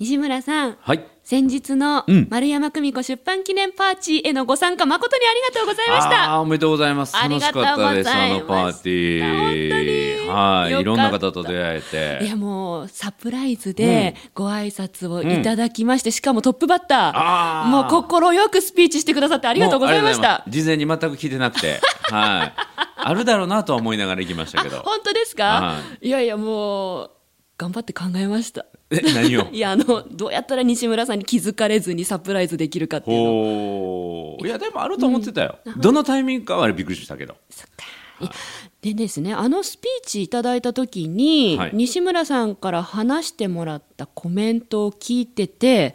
[0.00, 1.04] 西村さん、はい。
[1.24, 6.40] 先日のうん丸山久美子出版記念パーティーへのご参加誠にありがとうございましあた。
[6.40, 7.16] おめでとうございます。
[7.16, 10.18] あり楽がとうございますしかったです、あのパーティー。
[10.20, 10.80] 本当にはい。
[10.80, 12.24] いろんな方と出会えて。
[12.24, 21.80] いやもうサプライズでご挨拶をいただきまして、しかもトップバッター、もう心よくスピーチしてくださってありがとうございました事前に全く聞いてなくて。
[22.08, 22.52] はい。
[23.00, 24.78] あるだろうなとは思いながら行きましたけど。
[24.78, 27.10] 本当ですか、、はいやいやもう
[27.58, 28.64] 頑張って考えました。
[28.90, 29.48] え、何を？
[29.52, 34.36] いやあのどうやったら西村さんに気づかれずにサプライズできるかっていうの。
[34.46, 35.58] いや、でもあると思ってたよ。
[35.76, 37.36] どのタイミングかはびっくりしたけど。
[37.50, 38.32] そっか
[38.80, 45.94] でですねあのスピーチいただいた時に、はい西村さんから話してもらったコメントを聞いてて。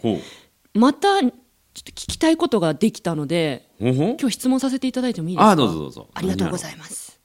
[0.74, 5.52] またちょっと聞きたいことができたので今日質問させていただいてもいいですか？
[5.52, 7.20] あーどうぞどうぞありがとうございます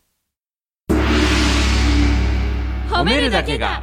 [2.91, 3.83] 褒めるだけが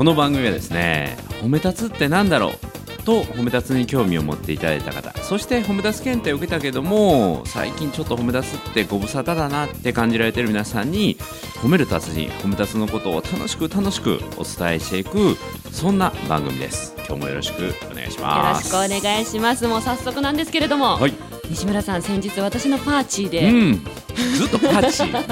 [0.00, 3.02] この番組はですね褒め立つってなんだろう？
[3.02, 11.18] と褒め立つに興味を持っていただいた方そして褒め立つ検定を受けたけども最近ちょっと褒め立つってご無沙汰だなって感じられている皆さんに
[11.62, 15.36] 褒める達人褒め立つのことを楽しく楽しくお伝えしていく
[15.70, 16.94] そんな番組です。
[17.06, 19.68] 今日もよろしくお願いしよろしますくお願いします。
[19.68, 21.12] もう早速なんですけれども、はい。
[21.50, 23.82] 西村さん先日私のパーチーうで、ん
[24.14, 25.02] ずっとパーチ。
[25.04, 25.24] ー、ね、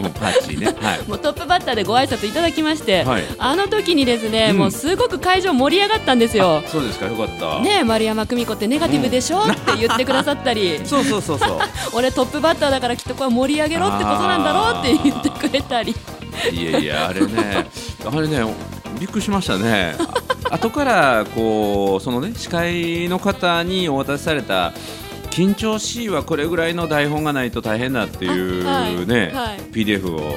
[0.00, 0.66] うんパーチーね。
[0.80, 1.08] はい。
[1.08, 3.22] もうトップバッターでご挨拶いただきまして、はい。
[3.38, 4.58] あの時にですね、うん。
[4.58, 6.62] もうすごく会場盛り上がったんですよ。
[6.66, 7.60] そうですかよかった。
[7.60, 10.80] ねえ丸山久美子ってネガティブでしょ、って言ってくださったり。
[10.86, 11.58] そうそうそうそう。
[11.94, 15.94] 俺トップバッターだからきっとこれ盛り上げろってことなんだろうって言ってくれたり。
[16.52, 17.66] いやいやあれね
[18.06, 18.44] あれね
[19.00, 19.96] びっくりしましたね。
[20.50, 24.72] あ後からこうそのね司会の方にお渡しされた
[25.38, 29.58] 緊張しいはこれぐらいの台本がないと大変だっていうあはいね、はい。
[29.70, 30.34] PDF を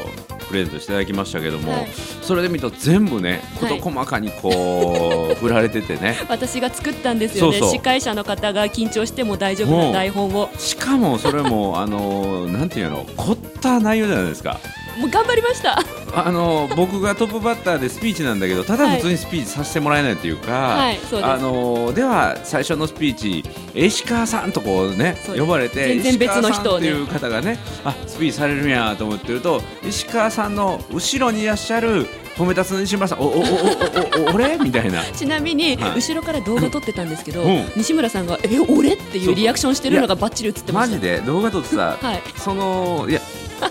[0.48, 1.88] プレゼントしていただきましたけども、はい。
[2.22, 3.80] それで見ると全部ねはい。
[3.80, 6.18] 事細かにこう振られててね。
[6.30, 7.60] 私が作ったんですよね。
[7.60, 10.52] 司会者の方が緊張しても大丈夫な台本を。
[10.60, 14.60] しかもそれもあのなんていうの凝った内容じゃないですか。
[15.02, 15.80] もう頑張りました。
[16.14, 26.90] あの僕がトップバッターでスピーチなんだけどただ普通にスピーチさせてもらえないというか、はいあのでは最初のスピーチ石川さんとこうね呼ばれて全然別の人をね。
[26.90, 43.22] 石川さんっていう方がねあスピーチされるんやと思ってると石川さんの後ろにいらっしゃる褒め立つ西村さんおおおおおお俺みたいなちなみに、はい後ろから動画撮ってたんですけど、うん西村さんが「え俺?」っていうリアクションしてるのがバッチリ映ってましたマジで動画撮ってさ、はいそのいや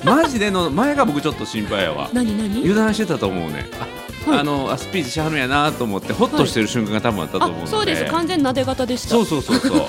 [0.04, 2.10] マジでの前が僕ちょっと心配やわ。
[2.12, 2.58] 何何？
[2.60, 3.66] 油断してたと思うね。
[4.26, 4.40] あ,、はい。
[4.40, 8.04] あのあスピーチしはるんやなと思ってホッとしてる瞬間が多分あったと思うので、あそうです。
[8.06, 9.08] 完全なで型でした。
[9.10, 9.88] そうそうそうそう。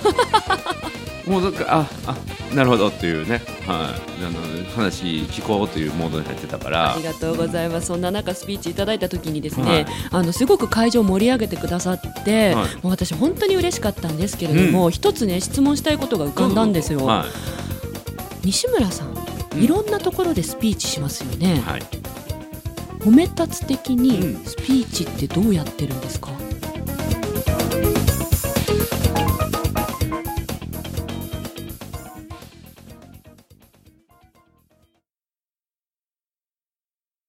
[1.30, 6.94] もうなんかああなるほどっていうね、はい、あの話聞こうというモードに入ってたから。
[6.94, 7.04] あり。
[7.04, 7.88] がとうございます。
[7.88, 9.86] そんな中スピーチいただいた時にですね、はい。
[10.12, 12.66] あのすごく会場を盛り上げてくださって、はい。
[12.66, 17.26] もう私本当に嬉しかったんですけれども、一つね質問したいことが浮かんだんですよ、は
[18.44, 19.11] 西村さんうん
[19.56, 21.56] いろんなところでスピーチしますよね。
[21.56, 21.82] い、、はい、
[23.00, 24.46] 褒め立つ的にうん。
[24.46, 26.32] スピーチってどうやってるんですか、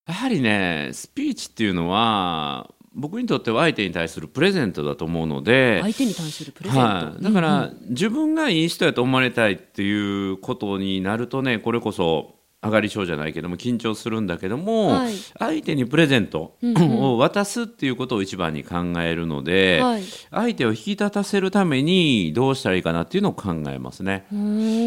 [0.07, 15.13] やはりねスピーチっていうのは僕にとっては相手に対するプレゼントだと思うので、相手に対するプレゼント、はい、だから、自分がいい人やと思われたいっていうことになるとねこれこそ上がり症じゃないけども緊張するんだけども、はい。
[15.37, 20.03] 相手にプレゼントを渡すっていうことを一番に考えるので、はい。
[20.31, 24.25] 相手を引き立たせるためにどうしたらいいかなっていうのを考えますね。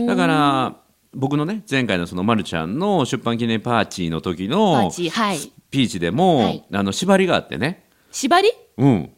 [0.06, 0.76] だから
[1.12, 5.52] 僕のね前回のそのまるちゃんの出版記念パーティーの時のチはい。
[5.70, 6.64] ピーチでも、はい。
[6.72, 8.50] あの縛りがあってね縛り？
[8.78, 9.10] うん。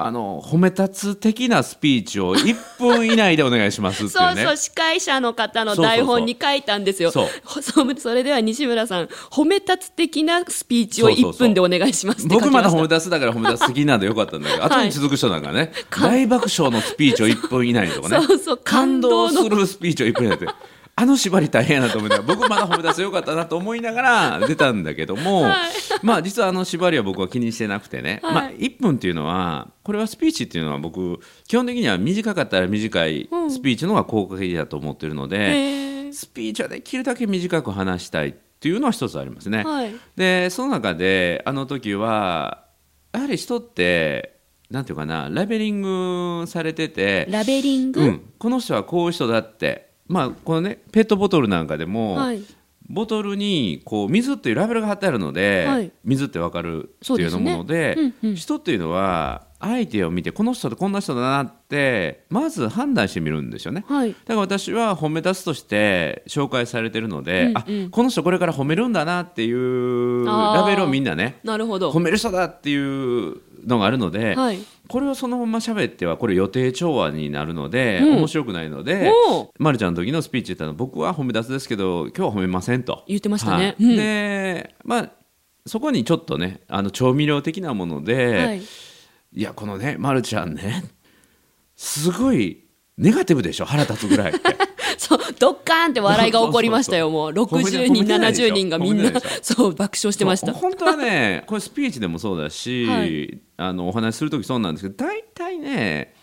[0.00, 4.36] あの、褒め立つ的なスピーチを1分以内でお願いしますっていうね。
[4.38, 7.10] そうそう司会者の方の台本に書いたんですよ。
[7.10, 7.28] そう。
[7.60, 11.48] そうそれでは西村さん褒め立つ的なスピーチを1そうそうそう。
[11.48, 12.46] 分でお願いしますって書きました。
[12.46, 14.14] 僕まだ褒め立つだから褒め立つ的なんでよ。
[14.14, 20.46] かったんだけど、後に続く人なんかね、大爆笑のスピーチを1分以内とかね、 そうそう感動するスピーチを1分以内で。
[21.00, 25.70] あの縛り大変やなと思いながら僕まだ褒め出せよかったなと思いながら出たんだけども、はい。
[26.02, 28.34] まあ実はあの縛りは僕は気にしてなくてね、はい。
[28.34, 33.48] まあ1分っていうのはこれはスピーチっていうのは僕基本的には短かったら短いうん。
[33.48, 35.36] スピーチの方が効果的だと思ってるので、
[36.08, 39.58] へスピーチはできるだけ短く話したいっていうのは一つありますね。
[39.58, 39.94] ーはい。
[40.16, 42.64] でその中であの時は
[43.12, 45.82] やはり人ってなんていうかなラベリン
[46.40, 52.42] グされてて、ラベリング、うん、この人はこういう人だってまあこのねペットボトルなんかでも、はい。
[52.90, 55.92] ボトルにこう水っていうラベルが貼ってあるので、はい。
[56.04, 58.14] 水ってわかるっていうようなものでね。
[58.22, 58.36] うんうん。
[58.36, 63.84] 人っていうのは相手を見てこの人ってこんな人だなってまず判断してみるんですよね。
[63.86, 64.12] はい。
[64.12, 67.56] だから私は褒め立つとして紹介されてるので、うんうん。
[67.58, 71.90] あこの人これから褒めるんだなっていうラベルをみんなねなるほど。
[71.90, 74.58] 褒める人だっていうのがあるので、はい
[74.88, 78.16] これをそのまま喋ってはこれ予定調和になるので、うん。
[78.18, 79.12] 面白くないので、
[79.58, 83.04] ま、るちゃんの時のスピーチ言ったの僕は褒め立つですけど今日は褒めませんと。
[83.06, 83.76] 言ってましたね、はい。
[83.78, 83.96] うん。
[83.96, 85.10] でまあ
[85.66, 88.60] そこにちょっとねあの調味料的なもので、はい。
[88.60, 90.84] い、やこのね、ま、るちゃんね
[91.76, 92.64] すごい
[92.96, 94.40] ネガティブでしょ腹立つぐらいって。
[95.00, 97.08] そうドッカーンって笑いが起こりましたよ。
[97.10, 99.12] もう褒めて60人褒めてないでしょ？70人がみんな
[99.42, 100.52] そう爆笑してました。
[100.52, 103.38] 本当はねこれスピーチでもそうだし、はい。
[103.56, 106.14] あのお話しする時そうなんですけど大体ね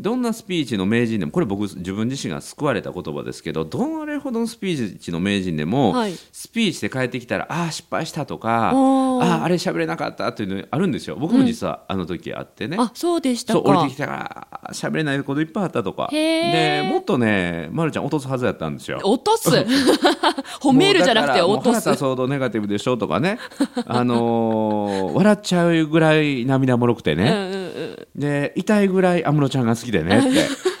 [0.00, 6.14] どんなスピーチの名人でもこれ僕自分自身が救われた言葉ですけどどれほどのスピーチの名人でも、はい。
[6.32, 11.16] スピーチで帰ってきたらああ失敗したとかあああれ喋れなかったっていうのあるんですよ。
[11.16, 16.08] 僕も実はあの時あってね、あそうでしたそう降りかてきたから喋れないこといっぱいあったとか。
[16.10, 19.00] でもっとね、ま、るちゃん落とすはずやったんですよ。
[19.04, 19.50] 落とす？
[20.60, 23.38] 褒めるじゃなくて落とすだからもう腹立つほどネガティブでしょとかね、
[23.86, 27.69] あのー笑っちゃうぐらい涙もろくてね、うんうんうん
[28.14, 30.28] で痛いぐらい安室ちゃんが好きでねって。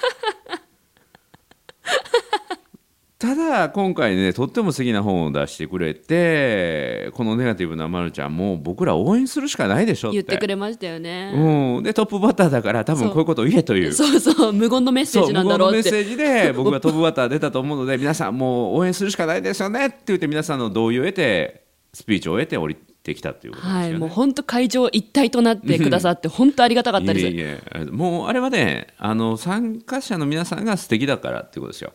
[3.20, 10.14] ただ今回ねとっても素敵な本を出してくれてこのネガティブなまるちゃんも僕ら応援するしかないでしょって。
[10.14, 13.92] 言ってくれましたよね、うん、でトップバッターだから多分こういうことを言えという。
[13.92, 23.88] そうそう無言のメッセージなん向こうのメッだろうってセージで僕がトップバッター出たと思うので皆さんもう応援するしかないですよねって言って皆さんの同意を得てスピーチを得て降りてきたっていうことですよね。
[23.90, 27.26] はいもう本当会場一体となってくださって本当ありがたかったです。
[27.26, 31.92] いえいえもうあれはねあの参加者の皆さんが素敵だからっていうことですよ。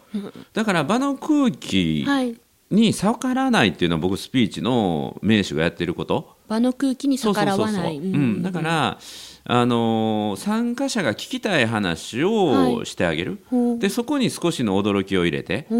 [0.53, 2.35] だから場の空気はい
[2.71, 6.35] に逆らわないっていうのは僕スピーチの名手がやってること。
[6.47, 8.01] 場の空気に逆らわない。
[8.41, 8.97] だから
[9.47, 13.79] あのー参加者が聞きたい話をしてあげる、ほう。
[13.79, 15.75] でそこに少しの驚きを入れて、こ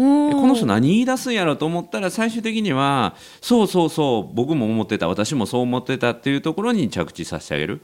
[0.46, 7.80] の人何言い出すんやろと思ったら最終的にはそうそうそう僕も思ってた私もそう思ってたっていうところに着地させてあげる、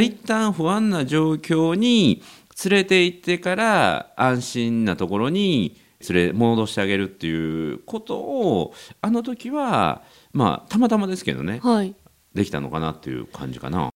[0.00, 2.22] 一旦不安な状況に
[2.64, 5.76] 連れて行ってから安心なところに
[6.08, 10.02] 連れ戻してあげるっていうことをあの時は
[10.32, 11.60] まあたまたまですけどね。
[11.62, 11.94] はい。
[12.34, 13.90] できたのかなっていう感じかな。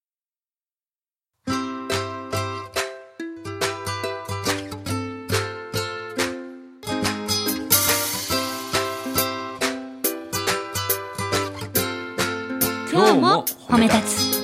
[13.71, 14.01] 褒め立
[14.35, 14.40] つ。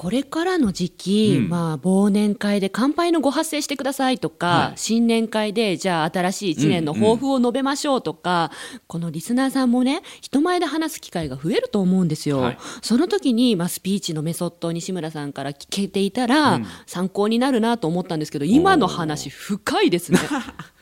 [0.00, 8.50] これからの時期、うんまあ、忘年会で乾杯のご発声してくださいとか、はい新年会でじゃあ新しい1年の抱負を述べましょうとか、
[8.86, 12.40] このリスナーさんもね人前で話す機会が増えると思うんですよ。
[12.40, 20.18] はいその時に、まあ、スピーチのメソッドを西村さんから聞けていたら、参考になるなと思ったんですけど今の話深いですね。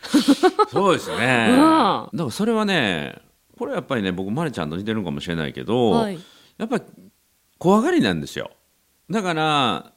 [0.70, 1.48] そうですね。
[1.50, 3.16] うんだからそれはね、
[3.58, 6.18] これやっぱりね、僕、まりちゃんと似てるかもしれないけど、はい
[6.56, 6.84] やっぱり
[7.58, 8.52] 怖がりなんですよ。
[9.10, 9.92] だから、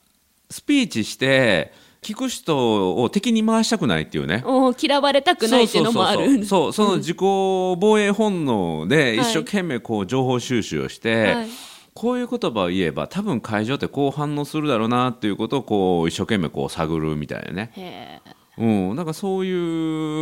[0.50, 4.44] スピーチして、聞く人を敵に回したくないっていうね。
[4.46, 6.46] お嫌われたくないっていうのもある。
[6.46, 11.48] そうその自己防衛本能ではい一生懸命こう情報収集をして、はい
[11.94, 18.22] こういう言葉を言えば多分会場ってこう反応するだろうなっていうことをこう一生懸命こう探るみたいなね。
[18.58, 19.52] うん、なんかそうい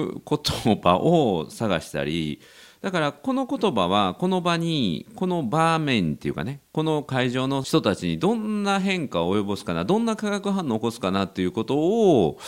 [0.04, 2.42] う言葉を探したり
[2.82, 12.40] だからこの言葉はこの場にこの場面っていうかねこの会場の人たちにどんな変化を及ぼすかなどんな化学反応を起こすかなっていうことを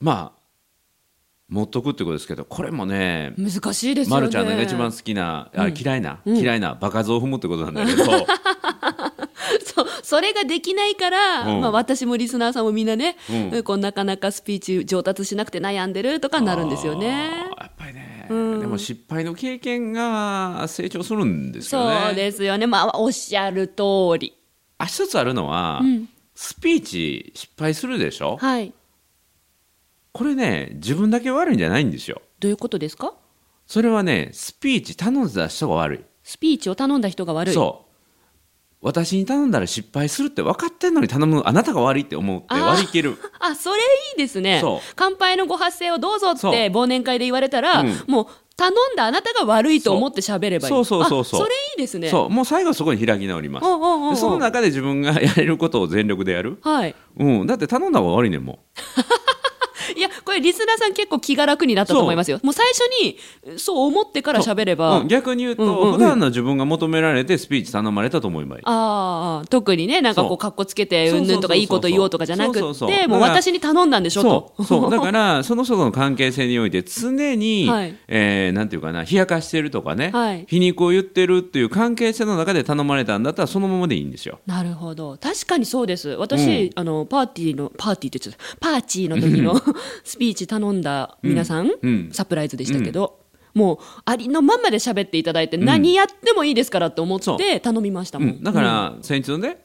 [0.00, 0.36] まあ
[1.48, 4.20] 持っとくってことですけどこれもね難しいですよね。
[4.20, 6.36] まるちゃんのが一番好きな、あ嫌いな、うん。
[6.36, 8.04] 嫌いな場数を踏むってことなんだけど、
[9.64, 9.86] そう。
[10.02, 11.60] それができないから、うん。
[11.60, 13.16] まあ、私もリスナーさんもみんなね、
[13.52, 13.62] うん。
[13.62, 17.48] こうなかなかスピーチ上達しなくて悩んでるとかなるんですよね。
[18.28, 22.00] でも失敗の経験が成長するんですよね。
[22.06, 24.36] そうですよね、まあ、おっしゃる通り。
[24.78, 26.08] あ一つあるのは、うん。
[26.34, 28.36] スピーチ失敗するでしょ？
[28.36, 28.74] はい。
[30.12, 32.20] これね自分だけ悪いんじゃないんですよ。
[32.40, 33.14] どういうことですか？
[33.66, 36.00] それはねスピーチ頼んでた人が悪い。
[36.22, 37.54] スピーチを頼んだ人が悪い。
[37.54, 37.85] そう
[38.82, 43.18] 私に頼んだら失敗するって分かってんのに頼むあなたが悪いって思って割り切る。
[43.40, 43.82] あそれい
[44.16, 44.62] いですね。
[44.94, 48.04] 乾杯のご発声をどうぞって忘年会で言われたら、うん。
[48.06, 50.70] もう頼んだあなたが悪いと思って喋ればいい。
[50.70, 50.84] そう。
[50.84, 52.08] そうそうそうあそれいいですね。
[52.10, 52.30] そう。
[52.30, 54.20] もう最後そこに開き直ります。
[54.20, 56.94] その中で自分がやれることを全力でやる、はい。
[57.18, 58.62] うん、だって頼んだ方が悪いねんもんいや
[59.04, 59.25] こ
[60.36, 62.40] れリスナーさん結構気が楽になったと思いますよ。
[62.42, 63.18] もう最初に
[63.58, 65.92] そう思ってから喋れば、うん、逆に言うと、うんうんうん。
[65.94, 68.58] 普段の自分が求められてスピーチ頼まれたと思えばい。
[68.60, 70.36] いああ特にねなんかこそう。
[70.36, 74.54] うかっこつけてそううんぬんとかいいこと言おうとかじゃなくてもう私に頼んだんでしょと。
[74.58, 74.64] そう。
[74.64, 74.90] そう。
[74.90, 77.96] だからその人との関係性において常に、はい。
[78.08, 80.44] えーなんていうかな冷やかしてるとかね、はい。
[80.48, 84.40] 皮肉を言ってるっていう関係性の中で頼まれたんだったらそのままでいいんですよ。
[84.46, 85.18] なるほど。
[85.20, 86.10] 確かにそうです。
[86.10, 88.56] 私、あのパーティーのパーティーってちゃった。
[88.60, 89.60] パーチーの時の
[90.04, 92.10] スピーチ頼んだ皆さん、うん。
[92.12, 93.20] サプライズでしたけど、
[93.54, 99.58] もうありのまんまで喋っていただいて、何やってもいいですからって思って頼みましたもん、うん、だから、先日のね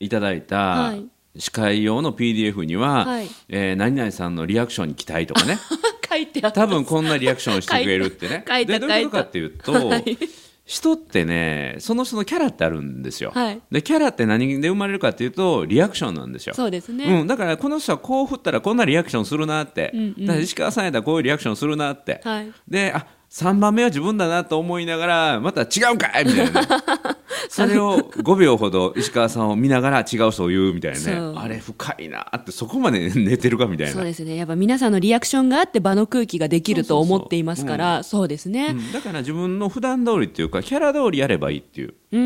[0.00, 1.06] いただいたはい。
[1.38, 3.28] 司会用の PDF には、はい。
[3.48, 5.58] えー何々さんのリアクションに期待とかね。
[6.08, 6.62] 書いてあった。
[6.62, 8.44] 多分こんなリアクションをしてくれるってね。
[8.48, 8.72] 書いた。
[8.72, 10.18] でどういうことかっていうと、はい
[10.66, 13.62] 人ってねその人のキャラってあるんですよ、はい。
[13.70, 16.54] でキャラって何で生まれるかっていうとリアクションなんですよ。
[16.54, 20.26] そうですね、うん、だからこの人はこう振ったらこんなリアクションするなって、うんうん。
[20.26, 22.52] だから石川さんやったらこういうリアクションするなって、はい。
[22.66, 26.68] であ3番目は自分だなと思いながらまた違うかいみたいなね。
[27.48, 31.32] それを5秒ほど石川さんを見ながら違う人を言うみたいなね。
[31.36, 33.92] あれ深いなってそこまで寝てるかみたいな。
[33.92, 34.36] そうですね。
[34.36, 38.68] やっぱ皆さんのリアクションがあって場の空気ができると思っていますからそうですね。
[38.70, 38.92] うん。
[38.92, 42.20] だから自分の普段通りっていうかキャラ通りやればいいっていう、うん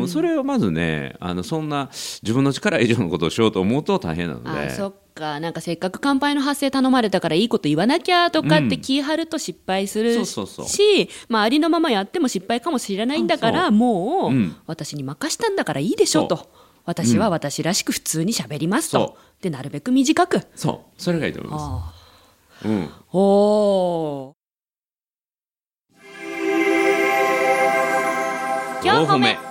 [0.00, 1.90] うんそれをまずねあのそんな
[2.22, 4.50] 自分の力以上のことをしようと思うと大変なので。
[4.50, 14.56] あかなんかせっかく乾杯の発声頼まれたからいいこと言わなきゃとかって気張ると失敗するし、まあ、ありのままやっても失敗かもしれないんだからもう、うん。
[14.66, 16.50] 私に任したんだからいいでしょそと
[16.84, 19.16] 私は私らしく普通に喋りますと。
[19.16, 20.40] そ、でなるべく短く。
[20.56, 21.02] そう。
[21.02, 21.94] それがいいと思いまあ
[22.62, 22.88] す、うん、ー。
[23.12, 24.40] おー
[28.82, 29.49] 今日褒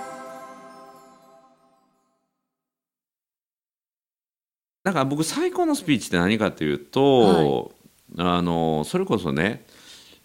[4.90, 7.70] だから僕最高のスピーチって何かというと、
[8.18, 9.64] あのそれこそね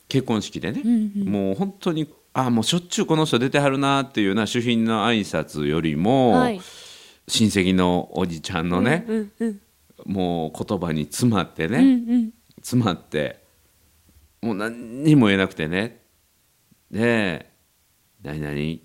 [0.10, 1.28] 結婚式でね、うんうん。
[1.30, 6.60] もう本当にあもうしょっちゅうこの人出てはるなっていうような主賓の挨拶よりも、はい。
[7.28, 9.62] 親戚のおじちゃんのね、うんうん
[10.06, 12.32] もう言葉に詰まってね、うんうん。
[12.58, 13.44] 詰まって
[14.42, 16.02] もう何にも言えなくてね
[16.92, 17.52] で
[18.22, 18.80] 「何々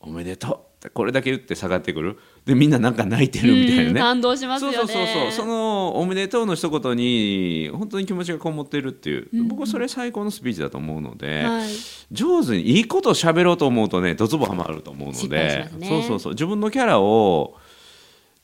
[0.00, 0.58] おめでとう」
[0.92, 2.18] これだけ言って下がってくる。
[2.44, 4.76] でみんななんか泣いてるみたいなね、うん感動しますよね。
[4.76, 11.68] そうそうそうその「おめでとう」の一言に本当に気持ちがこもってるっていう、僕はそれ最高のスピーチだと思うので、はい。
[12.12, 15.68] 上手にいいことを喋ろうと思うとねドツボハマると思うので。
[15.78, 15.88] ね。
[15.88, 16.32] そうそうそう。
[16.34, 17.56] 自分のキャラを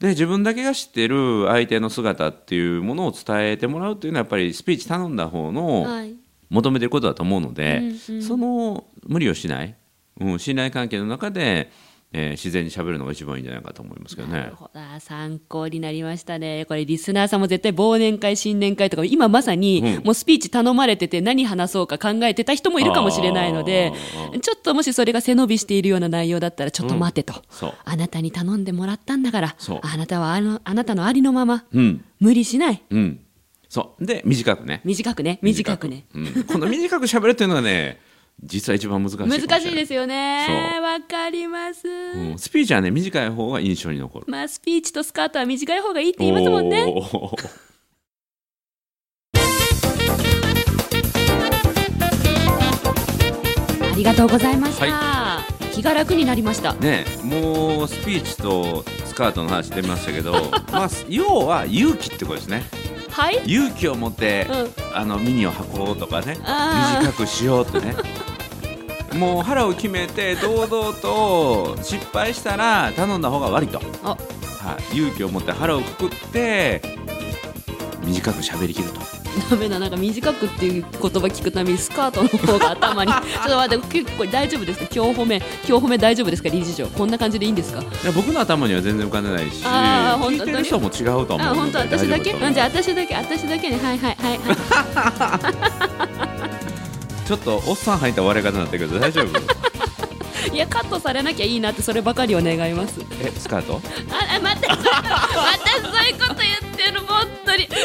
[0.01, 6.17] で自分だけが知ってる相手の姿っていうものを伝えてもらうっていうのはやっぱりスピーチ頼んだ方のはい。
[6.53, 8.23] 求めてることだと思うので、うんうん。
[8.23, 9.75] その無理をしない、
[10.21, 11.73] うん、信頼関係の中で、
[12.15, 14.39] えー自然に喋るのが一番いいんじゃないかと思いますけどね。
[14.39, 14.55] なる。
[14.55, 14.81] ほど。
[14.81, 16.65] あ参考になりましたね。
[16.67, 20.05] これリスナーさんも絶対忘年会新年会とか今まさにうん。
[20.05, 23.93] もうスピーチ頼まれてて何話そうか考えてた人もいるかもしれないので
[24.35, 27.75] あちょっともしそれが背伸びしているような内容だったらちょっと待てと、そう。
[27.85, 32.05] あなたに頼んでもらったんだからあなたはあのあなたのありのままうん。
[32.21, 32.83] 無理しない。
[32.91, 33.21] うん。
[33.69, 34.05] そう。
[34.05, 34.83] で短くね。
[34.85, 35.39] 短くね。
[35.41, 36.05] 短くね。
[36.15, 37.99] うん、この短く喋るっていうのがね
[38.43, 40.81] 実は一番難しい難しいですよね。
[40.83, 44.27] わかります、うん、スピーチはね短い方が印象に残る。
[44.29, 46.85] まあスピーチとスカートは短い方がいいって言いますもんね。
[53.93, 56.75] ありがとうございました、気が楽になりました。
[56.75, 60.33] ねもうスピーチとスカートの話出ましたけど
[60.73, 62.65] まあ要は勇気ってことですね
[63.13, 63.43] はい。
[63.47, 64.97] 勇気を持って、うん。
[64.97, 66.37] あのミニを履こうとかね。
[66.39, 67.95] 短くしようってね。
[69.19, 74.17] もう腹を決めて堂々と失敗したら頼んだ方が悪いと、あは
[74.95, 76.81] い、勇気を持って腹をくくって
[78.05, 79.01] 短く喋りきると。
[79.51, 83.13] ダメだなんか短くっていう言葉聞くためにスカートの方が頭に。
[83.13, 84.87] ちょっと待って結構大丈夫ですか？
[84.95, 86.87] 今日褒め今日褒め大丈夫ですか理事長？
[86.89, 87.81] こんな感じでいいんですか？
[87.81, 92.35] いや僕の頭には全然浮かんでないしあー本当聞いてる人も違うと思うあ本当私だけ？
[92.35, 93.15] じゃあ私だけ。
[93.15, 93.71] 私だけ。
[93.71, 94.39] ねはいはいはい。
[94.39, 95.51] は
[96.19, 96.23] い
[97.27, 99.27] ちょっとおっさん入った笑い方になったけど大丈夫？
[100.53, 103.01] いやカットされなきゃいいなってそればかりを願います。
[103.23, 103.81] えスカート？
[104.11, 104.89] ああまたまたそ
[105.89, 107.69] ういうこと言ってる本当に。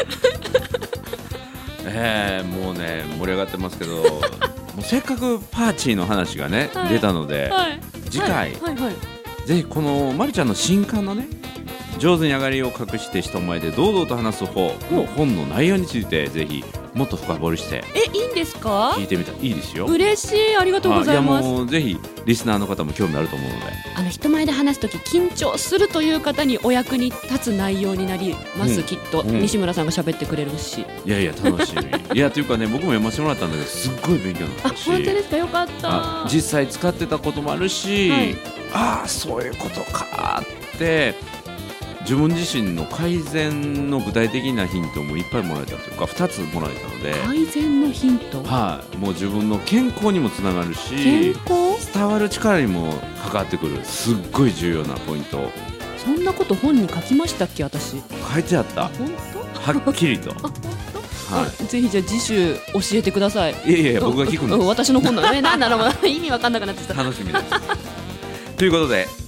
[1.90, 4.20] えー、もうね盛り上がってますけど も
[4.78, 6.88] うせっかくパーチーの話がね、はい。
[6.90, 7.80] 出たので、はい。
[8.10, 8.94] 次回はいはいはい。
[9.46, 11.26] ぜひこのまるちゃんの新刊のね
[11.98, 16.62] 上手に上がりを隠して人前で堂々と話す方の本の内容についてぜひ
[16.98, 18.94] もっと深掘りしてえいいんですか？
[18.96, 19.86] 聞いてみたらいいですよ。
[19.86, 20.56] 嬉しい。
[20.56, 21.44] ありがとうございます。
[21.44, 23.66] あやもうぜひリスナーの方も興味あると思うので。
[23.96, 28.84] あの人前で話すとき緊張するという方にお役に立つ内容になります、うん。
[28.84, 29.40] きっと、うん。
[29.40, 30.84] 西村さんが喋ってくれるし。
[31.04, 31.82] いやいや楽しみ。
[32.16, 34.84] いやというかね僕も読ませてもらったんだけどすっごい勉強になあったし。
[34.90, 35.36] 本当ですか？
[35.36, 35.88] よかった。
[35.90, 38.36] あ実際使ってたこともあるし、はい。
[38.72, 40.42] ああそういうことか
[40.74, 41.14] って
[42.08, 48.42] 自分自身の改善の具体的なヒントもいっぱいもらえたというか2つもらえたので、改善のヒント？
[48.44, 51.92] はい、もう自分の健康にもつながる健し康？
[51.92, 55.36] 伝わる力にも関わってくるすっごい重要なポイント。
[55.38, 55.52] を
[55.98, 57.96] そんなこと本に書きましたっけ私？
[58.32, 58.88] 書いてあった。
[58.88, 59.10] 本
[59.66, 59.78] 当？
[59.78, 60.30] はっきりと、
[61.28, 63.54] はあぜひじゃあ次週教えてください。
[63.66, 65.34] い、いやいや僕が聞くんうんです私の本なの。
[65.34, 65.90] えなんだろう。
[66.08, 66.94] 意味わかんなくなってきた。
[66.94, 67.44] 楽しみです。
[68.56, 69.27] ということで